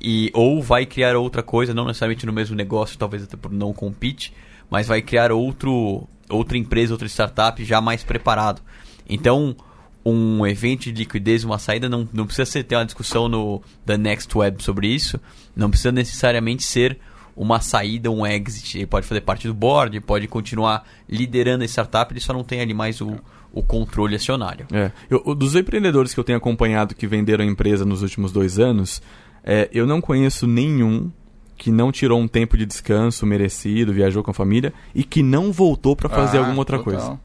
[0.00, 3.72] e ou vai criar outra coisa, não necessariamente no mesmo negócio, talvez até por não
[3.72, 4.32] compete,
[4.70, 8.62] mas vai criar outro, outra empresa, outra startup já mais preparado.
[9.08, 9.56] Então,
[10.04, 13.96] um evento de liquidez, uma saída, não, não precisa ser, ter uma discussão no The
[13.96, 15.20] Next Web sobre isso,
[15.54, 16.98] não precisa necessariamente ser
[17.40, 18.78] uma saída, um exit.
[18.78, 22.60] Ele pode fazer parte do board, pode continuar liderando a startup, ele só não tem
[22.60, 23.16] ali mais o,
[23.52, 24.66] o controle acionário.
[24.72, 24.90] É.
[25.08, 28.58] Eu, o- dos empreendedores que eu tenho acompanhado que venderam a empresa nos últimos dois
[28.58, 29.00] anos,
[29.44, 31.10] é, eu não conheço nenhum
[31.56, 35.50] que não tirou um tempo de descanso merecido, viajou com a família e que não
[35.52, 36.92] voltou para fazer Ah, alguma outra total.
[37.00, 37.20] coisa.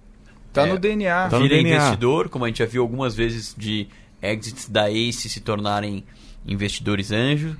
[0.51, 1.29] Tá É, no DNA.
[1.29, 1.75] Tá no Vira DNA.
[1.75, 3.87] investidor, como a gente já viu algumas vezes de
[4.21, 6.03] exits da ACE se tornarem
[6.45, 7.55] investidores anjo.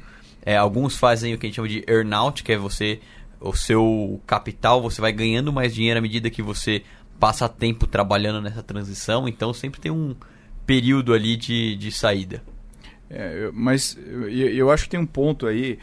[0.46, 3.00] É, alguns fazem o que a gente chama de earnout, que é você,
[3.40, 6.84] o seu capital, você vai ganhando mais dinheiro à medida que você
[7.20, 9.28] passa tempo trabalhando nessa transição.
[9.28, 10.16] Então sempre tem um
[10.66, 12.44] período ali de, de saída.
[13.10, 15.80] É, mas eu, eu acho que tem um ponto aí.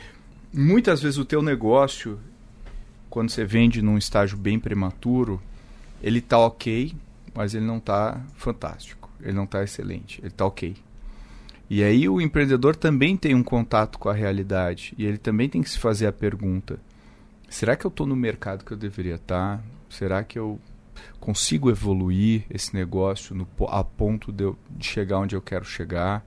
[0.52, 2.18] Muitas vezes o teu negócio,
[3.08, 5.40] quando você vende num estágio bem prematuro,
[6.02, 6.92] ele tá ok,
[7.34, 9.08] mas ele não tá fantástico.
[9.22, 10.20] Ele não tá excelente.
[10.20, 10.74] Ele tá ok.
[11.70, 14.92] E aí o empreendedor também tem um contato com a realidade.
[14.98, 16.80] E ele também tem que se fazer a pergunta:
[17.48, 19.62] será que eu estou no mercado que eu deveria estar?
[19.88, 20.58] Será que eu
[21.20, 26.26] consigo evoluir esse negócio no, a ponto de, eu, de chegar onde eu quero chegar?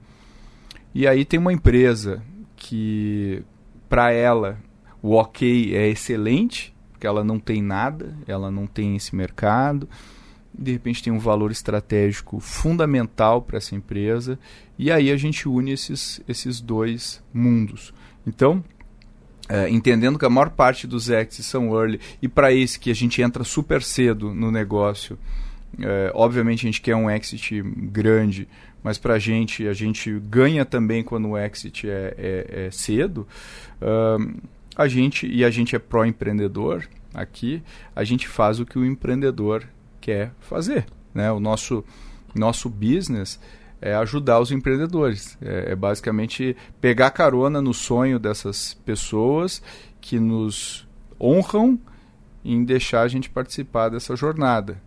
[0.94, 2.22] E aí tem uma empresa
[2.56, 3.42] que,
[3.86, 4.58] para ela,
[5.02, 9.86] o ok é excelente, porque ela não tem nada, ela não tem esse mercado.
[10.56, 14.38] De repente tem um valor estratégico fundamental para essa empresa.
[14.78, 17.92] E aí a gente une esses, esses dois mundos.
[18.26, 18.62] Então,
[19.48, 22.94] é, entendendo que a maior parte dos exits são early, e para esse que a
[22.94, 25.18] gente entra super cedo no negócio,
[25.78, 28.48] é, obviamente a gente quer um exit grande,
[28.82, 33.26] mas para a gente, a gente ganha também quando o exit é, é- é cedo.
[33.80, 34.34] Ahn,
[34.76, 37.62] a gente, e a gente é pró-empreendedor, Aqui
[37.94, 39.64] a gente faz o que o empreendedor
[40.04, 40.84] quer fazer.
[41.14, 41.32] Né?
[41.32, 41.82] O nosso,
[42.34, 43.40] nosso business
[43.80, 45.38] é ajudar os empreendedores.
[45.40, 49.62] É, é basicamente pegar carona no sonho dessas pessoas
[50.02, 50.86] que nos
[51.18, 51.78] honram
[52.44, 54.80] em deixar a gente participar dessa jornada.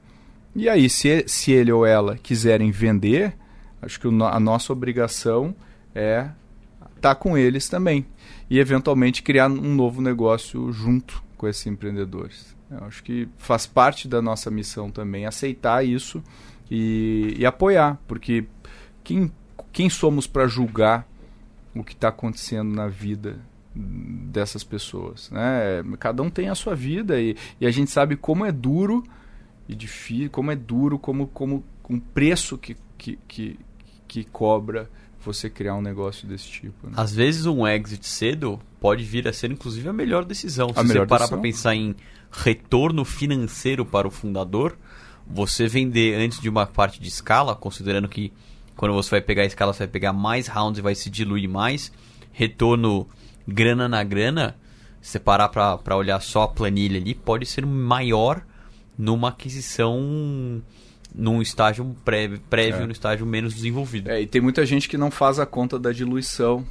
[0.55, 3.35] E aí, se, se ele ou ela quiserem vender,
[3.81, 5.55] acho que a nossa obrigação
[5.95, 6.29] é
[6.95, 8.05] estar tá com eles também.
[8.49, 12.56] E eventualmente criar um novo negócio junto com esses empreendedores.
[12.69, 16.21] Eu acho que faz parte da nossa missão também aceitar isso
[16.69, 18.45] e, e apoiar, porque
[19.03, 19.31] quem,
[19.71, 21.07] quem somos para julgar
[21.73, 23.39] o que está acontecendo na vida
[23.73, 25.31] dessas pessoas?
[25.31, 25.83] Né?
[25.99, 29.03] Cada um tem a sua vida e, e a gente sabe como é duro
[29.67, 33.59] e difícil, como é duro, como, como um preço que, que, que,
[34.07, 34.89] que cobra
[35.27, 36.87] você criar um negócio desse tipo.
[36.87, 36.93] Né?
[36.95, 40.71] Às vezes um exit cedo pode vir a ser inclusive a melhor decisão.
[40.75, 41.95] A Se melhor você parar para pensar em
[42.31, 44.77] retorno financeiro para o fundador,
[45.25, 48.31] você vender antes de uma parte de escala, considerando que
[48.75, 51.49] quando você vai pegar a escala, você vai pegar mais rounds e vai se diluir
[51.49, 51.91] mais,
[52.31, 53.07] retorno
[53.47, 54.55] grana na grana,
[55.01, 58.43] se você parar para olhar só a planilha ali, pode ser maior
[58.97, 60.61] numa aquisição
[61.17, 62.85] num estágio prévio, prévio É.
[62.85, 64.09] no estágio menos desenvolvido.
[64.09, 66.63] É, e tem muita gente que não faz a conta da diluição,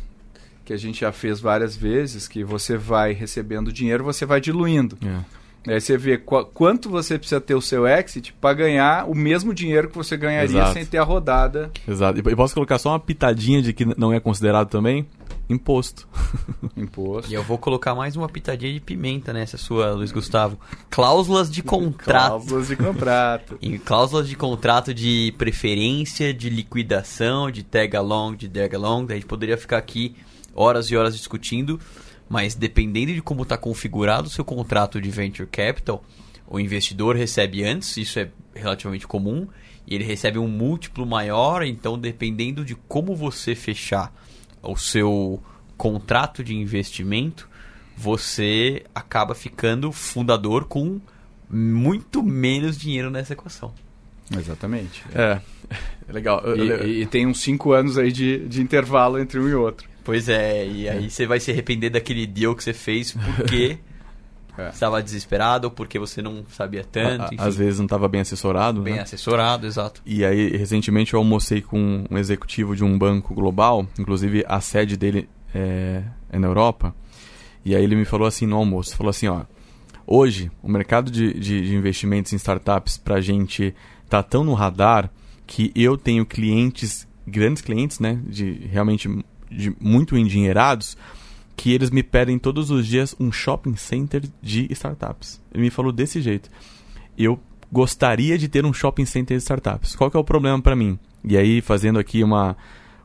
[0.65, 4.97] que a gente já fez várias vezes, que você vai recebendo dinheiro, você vai diluindo.
[5.05, 5.21] É.
[5.66, 9.52] Aí você vê qu- quanto você precisa ter o seu exit para ganhar o mesmo
[9.52, 10.72] dinheiro que você ganharia Exato.
[10.74, 11.70] sem ter a rodada.
[11.88, 12.18] Exato.
[12.20, 15.07] E posso colocar só uma pitadinha de que não é considerado também?
[15.48, 16.09] Imposto.
[16.76, 17.31] Imposto.
[17.31, 20.59] E eu vou colocar mais uma pitadinha de pimenta nessa sua, Luiz Gustavo.
[20.90, 22.26] Cláusulas de contrato.
[22.29, 23.59] Cláusulas de contrato.
[23.62, 29.07] Em cláusulas de contrato de preferência, de liquidação, de tag along, de drag along.
[29.11, 30.16] A gente poderia ficar aqui
[30.55, 31.79] horas e horas discutindo,
[32.29, 36.05] mas dependendo de como está configurado o seu contrato de venture capital,
[36.47, 39.47] o investidor recebe antes, isso é relativamente comum,
[39.87, 44.12] e ele recebe um múltiplo maior, então dependendo de como você fechar
[44.62, 45.43] o seu
[45.77, 47.49] contrato de investimento,
[47.97, 51.01] você acaba ficando fundador com
[51.49, 53.73] muito menos dinheiro nessa equação.
[54.37, 55.03] Exatamente.
[55.15, 55.41] É.
[56.09, 56.41] É legal.
[56.57, 59.89] E, e- e tem uns cinco anos aí de, de intervalo entre um e outro.
[60.07, 63.79] Pois é, e aí você vai se arrepender daquele deal que você fez porque
[64.59, 64.71] É.
[64.71, 68.23] estava desesperado ou porque você não sabia tanto, a- enfim, às vezes não estava bem
[68.23, 68.81] assessorado.
[68.81, 69.01] bem né?
[69.03, 70.01] assessorado, exato.
[70.07, 74.97] E aí, recentemente, eu almocei com um executivo de um banco global, inclusive a sede
[74.97, 76.95] dele é, é na Europa.
[77.66, 79.42] E aí ele me falou assim no almoço, falou assim, ó,
[80.07, 83.75] hoje o mercado de, de, de investimentos em startups pra gente
[84.09, 85.11] tá tão no radar
[85.47, 89.07] que eu tenho clientes, grandes clientes, né, de realmente
[89.51, 90.97] de muito endinheirados,
[91.57, 95.41] que eles me pedem todos os dias um shopping center de startups.
[95.53, 96.51] Ele me falou desse jeito.
[97.17, 97.41] Eu
[97.73, 99.97] gostaria de ter um shopping center de startups.
[99.97, 100.99] Qual que é o problema para mim?
[101.25, 102.57] E aí, fazendo aqui uma,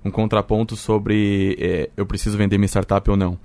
[0.03, 3.37] um contraponto sobre é, eu preciso vender minha startup ou não.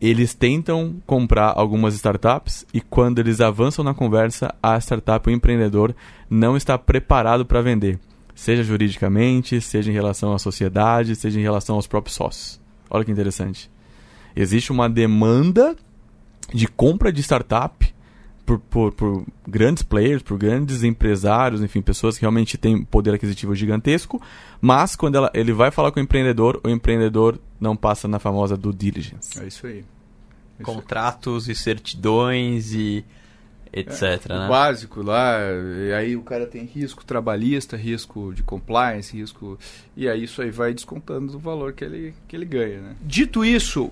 [0.00, 5.94] Eles tentam comprar algumas startups e quando eles avançam na conversa, a startup, o empreendedor,
[6.28, 8.00] não está preparado para vender.
[8.34, 12.60] Seja juridicamente, seja em relação à sociedade, seja em relação aos próprios sócios.
[12.90, 13.70] Olha que interessante.
[14.34, 15.76] Existe uma demanda
[16.52, 17.92] de compra de startup
[18.44, 23.54] por, por, por grandes players, por grandes empresários, enfim, pessoas que realmente têm poder aquisitivo
[23.54, 24.20] gigantesco,
[24.60, 28.56] mas quando ela, ele vai falar com o empreendedor, o empreendedor não passa na famosa
[28.56, 29.40] due diligence.
[29.40, 29.78] É isso aí.
[29.78, 29.86] Isso
[30.58, 30.64] aí.
[30.64, 33.04] Contratos e certidões e
[33.72, 34.48] etc, O né?
[34.48, 35.38] básico lá,
[35.86, 39.58] e aí o cara tem risco trabalhista, risco de compliance, risco.
[39.96, 42.80] E aí isso aí vai descontando do valor que ele, que ele ganha.
[42.80, 42.96] Né?
[43.00, 43.90] Dito isso,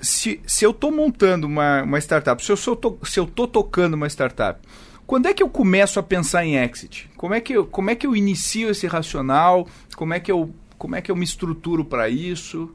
[0.00, 3.46] se, se eu estou montando uma, uma startup, se eu, sou to, se eu tô
[3.46, 4.60] tocando uma startup,
[5.06, 7.08] quando é que eu começo a pensar em exit?
[7.16, 9.68] Como é que eu, como é que eu inicio esse racional?
[9.96, 12.74] Como é que eu, como é que eu me estruturo para isso?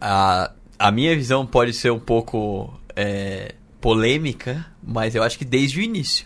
[0.00, 5.80] A, a minha visão pode ser um pouco é, polêmica, mas eu acho que desde
[5.80, 6.24] o início,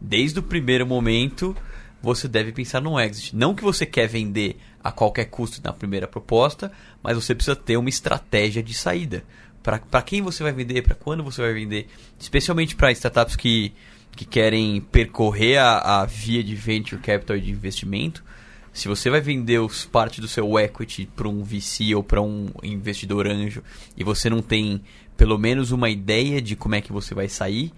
[0.00, 1.56] desde o primeiro momento,
[2.02, 3.34] você deve pensar no exit.
[3.34, 7.76] Não que você quer vender a qualquer custo na primeira proposta, mas você precisa ter
[7.76, 9.24] uma estratégia de saída.
[9.62, 11.86] Para quem você vai vender, para quando você vai vender,
[12.18, 13.72] especialmente para startups que,
[14.16, 18.24] que querem percorrer a, a via de venture capital e de investimento.
[18.72, 22.50] Se você vai vender os parte do seu equity para um VC ou para um
[22.62, 23.62] investidor anjo
[23.96, 24.80] e você não tem
[25.20, 27.74] pelo menos uma ideia de como é que você vai sair,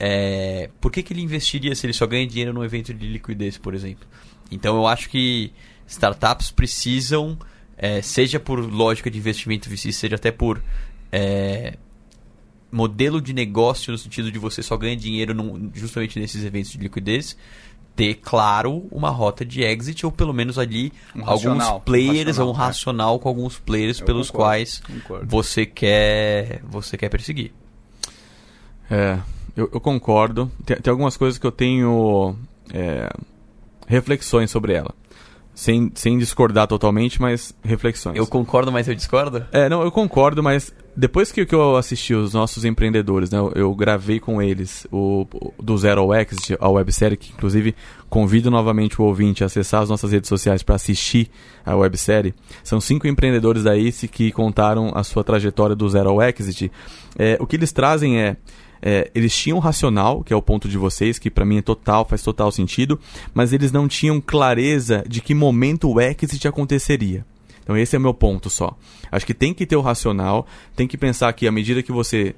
[0.00, 3.56] é, por que, que ele investiria se ele só ganha dinheiro num evento de liquidez,
[3.56, 4.04] por exemplo?
[4.50, 5.52] Então eu acho que
[5.86, 7.38] startups precisam,
[7.78, 10.60] é, seja por lógica de investimento VC, seja até por
[11.12, 11.78] é,
[12.72, 16.78] modelo de negócio no sentido de você só ganha dinheiro num- justamente nesses eventos de
[16.78, 17.36] liquidez,
[17.94, 22.48] ter, claro, uma rota de exit ou pelo menos ali Um alguns racional, players racional,
[22.48, 22.58] um é.
[22.58, 25.26] racional com alguns players Eu pelos concordo, quais concordo.
[25.28, 27.52] você quer você quer perseguir.
[28.90, 29.18] É,
[29.56, 30.50] eu, eu concordo.
[30.64, 32.36] Tem, tem algumas coisas que eu tenho
[32.72, 33.08] é,
[33.86, 34.94] reflexões sobre ela.
[35.54, 38.16] Sem, sem discordar totalmente, mas reflexões.
[38.16, 39.46] Eu concordo, mas eu discordo?
[39.52, 43.74] É, não, eu concordo, mas depois que, que eu assisti os nossos empreendedores, né, eu,
[43.74, 45.26] gravei com eles o,
[45.58, 47.74] do Zero ao Exit, a websérie, que inclusive
[48.10, 51.30] convido novamente o ouvinte a acessar as nossas redes sociais para assistir
[51.64, 52.34] a websérie.
[52.62, 56.70] São cinco empreendedores da ACE que contaram a sua trajetória do Zero ao Exit.
[57.18, 58.36] É, o que eles trazem é,
[58.82, 62.04] é, eles tinham racional, que é o ponto de vocês, que para mim é total,
[62.04, 62.98] faz total sentido,
[63.32, 67.24] mas eles não tinham clareza de que momento o exit aconteceria.
[67.62, 68.76] Então esse é o meu ponto só.
[69.10, 72.34] Acho que tem que ter o racional, tem que pensar que à medida que você,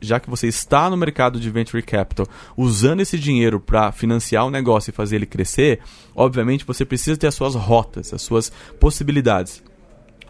[0.00, 2.26] já, que você está no mercado de venture capital,
[2.56, 5.80] usando esse dinheiro para financiar o negócio e fazer ele crescer,
[6.14, 9.62] obviamente você precisa ter as suas rotas, as suas possibilidades.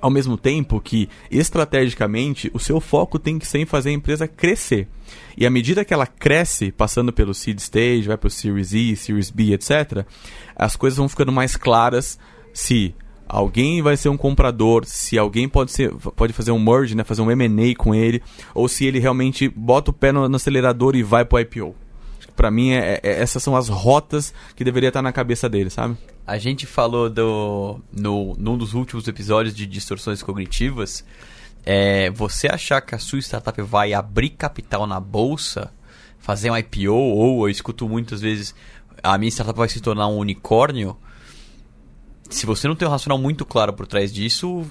[0.00, 4.28] Ao mesmo tempo que, estrategicamente, o seu foco tem que ser em fazer a empresa
[4.28, 4.86] crescer.
[5.36, 8.94] E à medida que ela cresce, passando pelo seed stage, vai para o Series E,
[8.94, 10.06] Series B, etc.,
[10.54, 12.16] as coisas vão ficando mais claras
[12.54, 12.94] se
[13.28, 17.22] alguém vai ser um comprador, se alguém pode, ser, pode fazer um merge, né, fazer
[17.22, 18.22] um M&A com ele,
[18.54, 21.74] ou se ele realmente bota o pé no, no acelerador e vai para o IPO.
[22.34, 25.96] Pra mim, é- é- essas são as rotas que deveria estar na cabeça dele, sabe?
[26.26, 31.04] A gente falou do no, num dos últimos episódios de distorções cognitivas.
[31.66, 35.72] É, você achar que a sua startup vai abrir capital na bolsa,
[36.18, 38.54] fazer um IPO, ou eu escuto muitas vezes
[39.02, 40.96] a minha startup vai se tornar um unicórnio.
[42.28, 44.66] Se você não tem um racional muito claro por trás disso,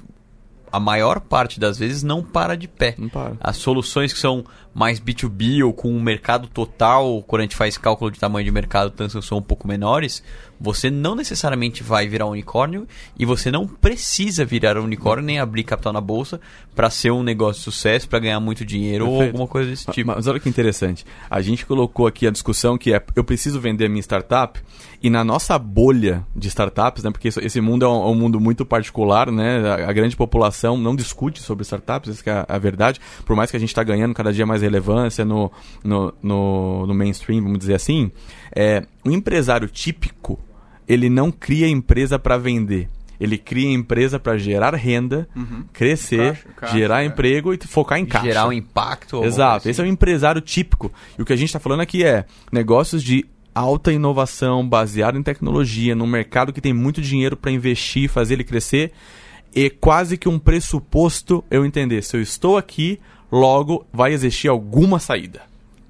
[0.71, 2.95] a maior parte das vezes não para de pé.
[3.11, 3.35] Para.
[3.39, 7.77] As soluções que são mais B2B ou com um mercado total, quando a gente faz
[7.77, 10.23] cálculo de tamanho de mercado, tanto são um pouco menores,
[10.59, 15.39] você não necessariamente vai virar um unicórnio e você não precisa virar um unicórnio nem
[15.39, 16.39] abrir capital na bolsa
[16.75, 19.31] para ser um negócio de sucesso, para ganhar muito dinheiro ou Perfeito.
[19.33, 20.07] alguma coisa desse tipo.
[20.15, 21.05] Mas olha que interessante.
[21.29, 24.59] A gente colocou aqui a discussão que é eu preciso vender a minha startup
[25.01, 27.11] e na nossa bolha de startups, né?
[27.11, 29.59] Porque isso- esse mundo é um, é um mundo muito particular, né?
[29.85, 32.99] A, a grande população não discute sobre startups, essa que é a, a verdade.
[33.25, 35.51] Por mais que a gente está ganhando cada dia mais relevância no,
[35.83, 38.11] no, no, no mainstream, vamos dizer assim,
[38.55, 40.39] é, o empresário típico
[40.87, 42.89] ele não cria empresa para vender.
[43.19, 45.27] Ele cria empresa para gerar renda,
[45.73, 47.05] crescer, Caixa, caixa, gerar é.
[47.05, 48.27] emprego e focar em caixa.
[48.27, 49.23] Gerar um impacto.
[49.23, 49.91] Exato, coisa esse é assim.
[49.91, 50.91] o empresário típico.
[51.17, 55.23] E o que a gente está falando aqui é negócios de alta inovação, baseado em
[55.23, 58.91] tecnologia, num mercado que tem muito dinheiro para investir, fazer ele crescer,
[59.53, 62.99] e quase que um pressuposto eu entender, se eu estou aqui,
[63.31, 65.41] logo vai existir alguma saída.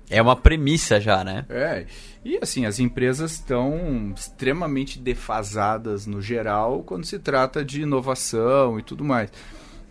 [0.10, 1.46] É uma premissa já, né?
[1.50, 1.86] É,
[2.24, 8.84] e assim, as empresas estão extremamente defasadas no geral quando se trata de inovação e
[8.84, 9.32] tudo mais.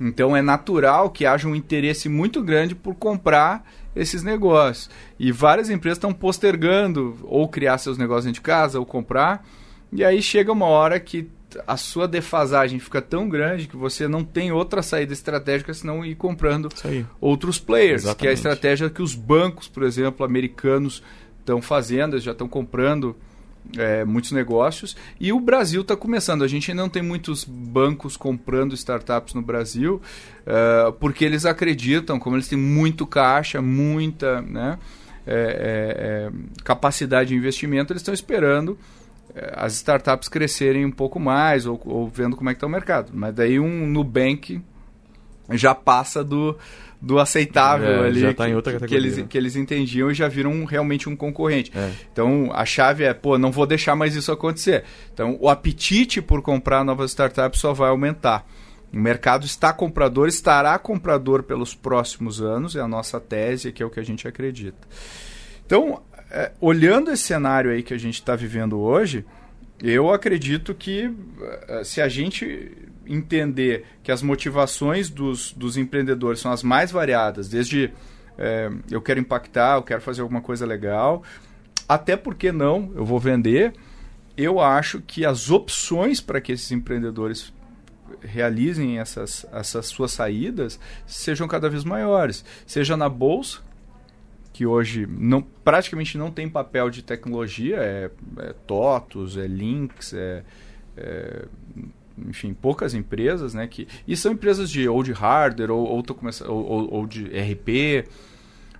[0.01, 4.91] Então é natural que haja um interesse muito grande por comprar esses negócios.
[5.19, 9.47] E várias empresas estão postergando ou criar seus negócios dentro de casa ou comprar.
[9.93, 11.31] E aí chega uma hora que
[11.67, 16.15] a sua defasagem fica tão grande que você não tem outra saída estratégica senão ir
[16.15, 16.69] comprando
[17.21, 18.35] outros players, que é a Exatamente.
[18.35, 21.03] estratégia que os bancos, por exemplo, americanos
[21.39, 23.17] estão fazendo, eles já estão comprando
[23.77, 24.97] é, muitos negócios.
[25.19, 26.43] E o Brasil está começando.
[26.43, 30.01] A gente ainda não tem muitos bancos comprando startups no Brasil,
[30.45, 34.79] é, porque eles acreditam, como eles têm muito caixa, muita né,
[35.27, 38.79] é, é, é, capacidade de investimento, eles estão esperando
[39.55, 43.11] as startups crescerem um pouco mais ou, ou vendo como é que está o mercado.
[43.15, 44.61] Mas daí um Nubank
[45.51, 46.57] já passa do,
[47.01, 49.27] do aceitável É, ali já tá que, em outra que- que categoria, eles, né?
[49.29, 51.71] que eles entendiam e já viram realmente um concorrente.
[51.77, 51.93] É.
[52.13, 54.85] Então a chave é, pô, não vou deixar mais isso acontecer.
[55.13, 58.45] Então o apetite por comprar novas startups só vai aumentar.
[58.93, 63.87] O mercado está comprador, estará comprador pelos próximos anos, é a nossa tese, que é
[63.87, 64.79] o que a gente acredita.
[65.67, 69.25] Então, é, olhando esse cenário aí que a gente está vivendo hoje,
[69.83, 71.13] eu acredito que
[71.69, 72.73] eh, se a gente
[73.07, 77.93] entender que as motivações dos, dos empreendedores são as mais variadas, desde
[78.39, 81.23] eh, eu quero impactar, eu quero fazer alguma coisa legal,
[81.89, 83.75] até porque não, eu vou vender,
[84.37, 87.53] eu acho que as opções para que esses empreendedores
[88.21, 93.61] realizem essas, essas suas saídas sejam cada vez maiores, seja na bolsa,
[94.57, 100.43] que hoje não, praticamente não tem papel de tecnologia, é, é TOTUS, é Lynx, é,
[100.97, 101.45] é,
[102.27, 103.67] enfim, poucas empresas, né?
[103.67, 108.09] Que, e são empresas de ou de hardware ou, ou, começando, ou, ou, de RP,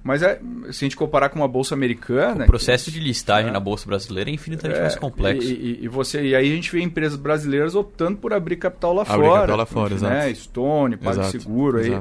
[0.03, 0.41] Mas é,
[0.73, 2.45] se a gente comparar com uma bolsa americana.
[2.45, 3.53] O processo de listagem é.
[3.53, 5.47] na bolsa brasileira é infinitamente é, mais complexo.
[5.47, 8.95] E, e, e, você, e aí a gente vê empresas brasileiras optando por abrir capital
[8.95, 9.41] lá abrir fora.
[9.41, 10.31] Capital lá fora, né?
[10.31, 10.37] exato.
[10.37, 12.01] Stone, PagSeguro, aí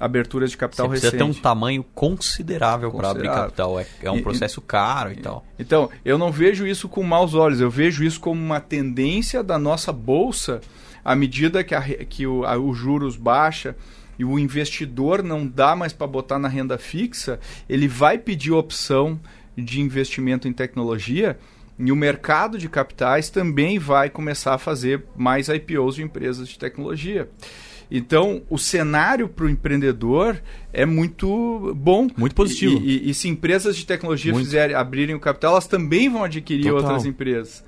[0.00, 1.18] aberturas de capital Você recente.
[1.18, 3.78] ter um tamanho considerável, para abrir capital.
[3.78, 5.44] É, é um e, processo caro e, e tal.
[5.58, 7.60] Então, eu não vejo isso com maus olhos.
[7.60, 10.62] Eu vejo isso como uma tendência da nossa bolsa
[11.04, 13.76] à medida que, a, que o, a, o juros baixa
[14.18, 17.38] e o investidor não dá mais para botar na renda fixa,
[17.68, 19.20] ele vai pedir opção
[19.56, 21.38] de investimento em tecnologia
[21.78, 26.58] e o mercado de capitais também vai começar a fazer mais IPOs de empresas de
[26.58, 27.28] tecnologia.
[27.90, 30.40] Então, o cenário para o empreendedor
[30.72, 32.08] é muito bom.
[32.16, 32.80] Muito positivo.
[32.82, 34.44] E, e, e se empresas de tecnologia muito.
[34.44, 36.78] fizerem, abrirem o capital, elas também vão adquirir Total.
[36.78, 37.64] outras empresas.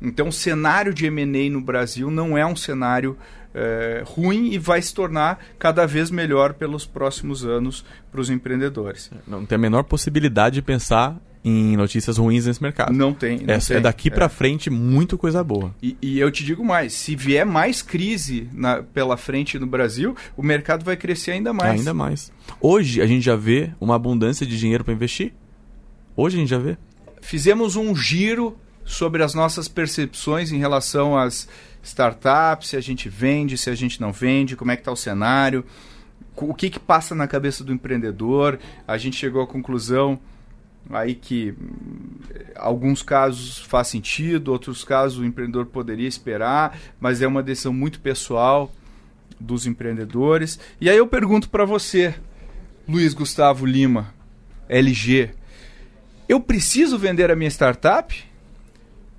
[0.00, 3.16] Então, o cenário de M&A no Brasil não é um cenário
[3.54, 9.10] é, ruim e vai se tornar cada vez melhor pelos próximos anos para os empreendedores.
[9.26, 12.92] Não tem a menor possibilidade de pensar em notícias ruins nesse mercado.
[12.92, 13.40] Não tem.
[13.40, 13.76] Não é, tem.
[13.76, 14.28] é daqui para é.
[14.30, 15.74] frente muito coisa boa.
[15.82, 20.16] E, e, eu te digo mais, se vier mais crise na, pela frente no Brasil,
[20.36, 21.80] o mercado vai crescer ainda mais.
[21.80, 22.32] Ainda mais.
[22.58, 25.34] Hoje a gente já vê uma abundância de dinheiro para investir.
[26.16, 26.78] Hoje a gente já vê.
[27.20, 31.46] Fizemos um giro sobre as nossas percepções em relação às
[31.82, 34.96] startups, se a gente vende, se a gente não vende, como é que está o
[34.96, 35.64] cenário,
[36.36, 38.58] o que, que passa na cabeça do empreendedor.
[38.88, 40.18] A gente chegou à conclusão
[40.90, 42.18] aí que hum,
[42.56, 48.00] alguns casos faz sentido, outros casos o empreendedor poderia esperar, mas é uma decisão muito
[48.00, 48.70] pessoal
[49.40, 50.58] dos empreendedores.
[50.80, 52.14] E aí eu pergunto para você,
[52.88, 54.12] Luiz Gustavo Lima,
[54.68, 55.30] LG,
[56.28, 58.24] eu preciso vender a minha startup?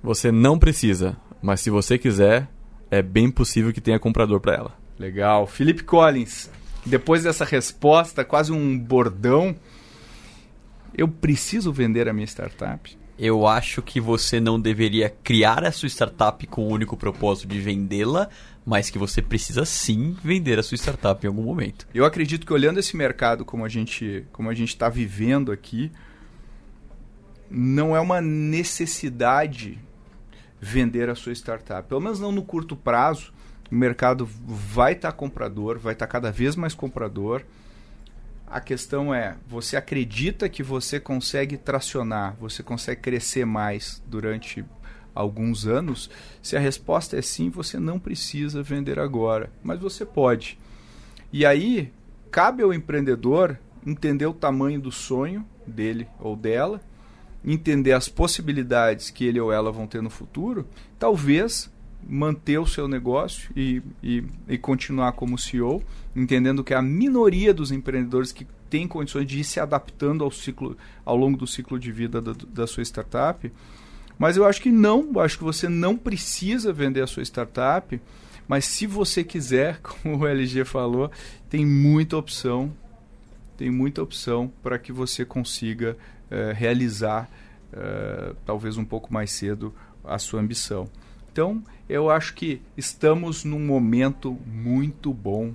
[0.02, 2.48] Você não precisa, mas se você quiser,
[2.90, 4.86] é bem possível que tenha comprador para ela.
[4.98, 5.46] Legal.
[5.46, 6.50] Felipe Collins,
[6.84, 9.54] depois dessa resposta, quase um bordão,
[10.96, 12.96] eu preciso vender a minha startup?
[13.18, 17.60] Eu acho que você não deveria criar a sua startup com o único propósito de
[17.60, 18.28] vendê-la,
[18.64, 21.86] mas que você precisa sim vender a sua startup em algum momento.
[21.94, 25.90] Eu acredito que olhando esse mercado como a gente como a gente está vivendo aqui,
[27.50, 29.78] não é uma necessidade
[30.60, 31.88] vender a sua startup.
[31.88, 33.32] Pelo menos não no curto prazo.
[33.70, 37.42] O mercado vai estar tá comprador, vai estar tá cada vez mais comprador.
[38.46, 44.64] A questão é, você acredita que você consegue tracionar, você consegue crescer mais durante
[45.12, 46.08] alguns anos?
[46.40, 50.58] Se a resposta é sim, você não precisa vender agora, mas você pode.
[51.32, 51.92] E aí,
[52.30, 56.80] cabe ao empreendedor entender o tamanho do sonho dele ou dela,
[57.44, 60.68] entender as possibilidades que ele ou ela vão ter no futuro,
[60.98, 61.70] talvez
[62.08, 65.82] manter o seu negócio e, e, e, continuar como CEO,
[66.14, 70.76] entendendo que a minoria dos empreendedores que tem condições de ir se adaptando ao ciclo,
[71.04, 73.50] ao longo do ciclo de vida da, da sua startup.
[74.18, 78.00] Mas eu acho que não, eu acho que você não precisa vender a sua startup,
[78.48, 81.10] mas se você quiser, como o LG falou,
[81.50, 82.72] tem muita opção,
[83.56, 85.96] tem muita opção para que você consiga
[86.30, 87.28] eh, realizar,
[87.72, 89.74] eh, talvez um pouco mais cedo,
[90.04, 90.88] a sua ambição.
[91.36, 95.52] Então, eu acho que estamos num momento muito bom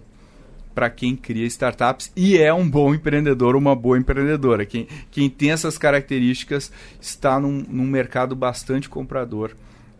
[0.76, 4.64] para quem cria startups e é um bom empreendedor, uma boa empreendedora.
[4.64, 6.72] Quem, quem tem essas características
[7.02, 9.56] está num, num mercado bastante comprador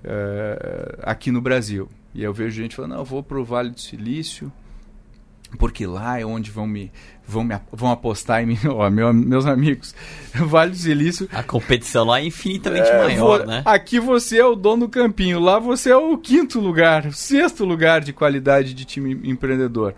[0.06, 1.90] uh, aqui no Brasil.
[2.14, 4.54] E eu vejo gente falando, não, eu vou para o Vale do Silício,
[5.58, 6.92] porque lá é onde vão me
[7.32, 9.96] vão, me, vão apostar em mim, ó, meu, meus amigos.
[10.36, 11.30] Vale do Silício.
[11.32, 13.62] A competição lá é infinitamente é, maior, vou, né?
[13.66, 17.64] Aqui você é o dono do campinho, lá você é o quinto lugar, o sexto
[17.64, 19.96] lugar de qualidade de time empreendedor.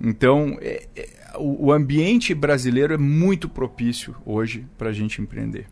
[0.00, 1.08] Então, é, é,
[1.38, 5.66] o, o ambiente brasileiro é muito propício hoje para a gente empreender.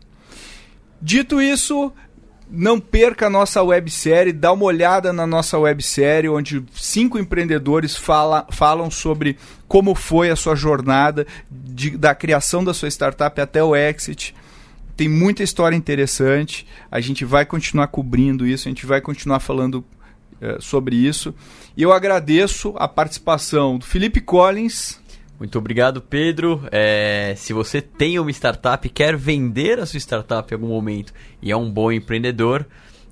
[1.01, 1.93] Dito isso,
[2.49, 8.47] não perca a nossa websérie, dá uma olhada na nossa websérie, onde cinco empreendedores fala,
[8.51, 9.37] falam sobre
[9.67, 14.35] como foi a sua jornada de, da criação da sua startup até o exit.
[14.95, 19.83] Tem muita história interessante, a gente vai continuar cobrindo isso, a gente vai continuar falando
[20.41, 21.33] uh, sobre isso.
[21.75, 24.99] E eu agradeço a participação do Felipe Collins,
[25.39, 26.61] muito obrigado, Pedro.
[26.71, 31.13] É, se você tem uma startup e quer vender a sua startup em algum momento
[31.41, 32.65] e é um bom empreendedor,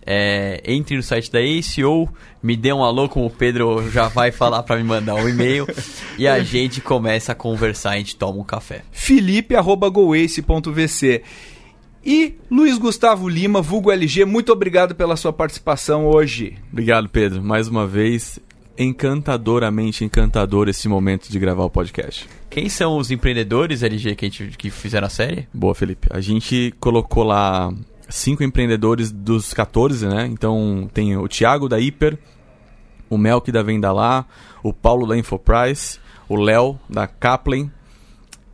[0.05, 2.07] é, entre no site da Ace ou
[2.41, 5.65] me dê um alô, como o Pedro já vai falar para me mandar um e-mail
[6.17, 8.81] e a gente começa a conversar, a gente toma um café.
[8.91, 11.21] felipe.goace.vc
[12.05, 16.57] e Luiz Gustavo Lima, vulgo LG, muito obrigado pela sua participação hoje.
[16.69, 17.41] Obrigado, Pedro.
[17.41, 18.37] Mais uma vez,
[18.77, 22.27] encantadoramente encantador esse momento de gravar o podcast.
[22.49, 25.47] Quem são os empreendedores LG que, a gente, que fizeram a série?
[25.53, 26.07] Boa, Felipe.
[26.11, 27.73] A gente colocou lá
[28.09, 30.27] cinco empreendedores dos 14, né?
[30.27, 32.17] Então tem o Thiago da Hiper,
[33.09, 34.25] o Melk da Venda Lá,
[34.63, 37.69] o Paulo da Infoprice, o Léo da Kaplan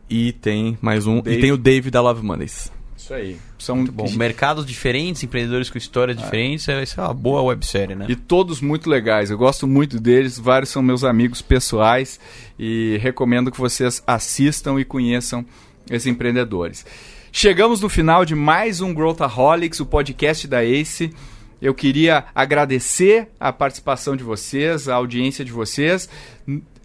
[0.08, 1.22] e tem mais um.
[1.22, 1.38] Dave.
[1.38, 2.72] E tem o Dave da Love Monies.
[3.00, 3.38] Isso aí.
[3.58, 4.10] São Muito bom.
[4.10, 6.68] Mercados diferentes, empreendedores com histórias diferentes.
[6.68, 8.04] Essa é uma boa websérie, né?
[8.06, 9.30] E todos muito legais.
[9.30, 10.38] Eu gosto muito deles.
[10.38, 12.20] Vários são meus amigos pessoais
[12.58, 15.46] e recomendo que vocês assistam e conheçam
[15.90, 16.84] esses empreendedores.
[17.32, 21.10] Chegamos no final de mais um Growthaholics, o podcast da Ace.
[21.60, 26.06] Eu queria agradecer a participação de vocês, a audiência de vocês.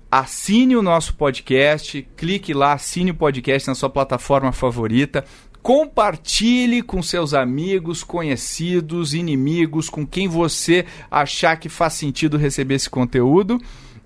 [0.09, 5.25] Assine o nosso podcast, clique lá, assine o podcast na sua plataforma favorita.
[5.65, 12.87] Compartilhe com seus amigos, conhecidos, inimigos, com quem você achar que faz sentido receber esse
[12.87, 13.59] conteúdo.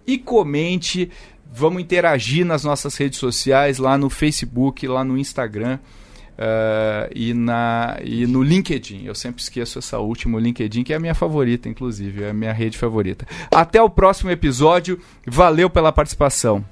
[0.07, 1.11] E comente,
[1.51, 5.79] vamos interagir nas nossas redes sociais, lá no Facebook, lá no Instagram.
[6.37, 9.03] Uh, e, na, e no LinkedIn.
[9.03, 12.33] Eu sempre esqueço essa última, o LinkedIn, que é a minha favorita, inclusive, é a
[12.33, 13.27] minha rede favorita.
[13.51, 14.97] Até o próximo episódio.
[15.27, 16.63] Valeu pela participação.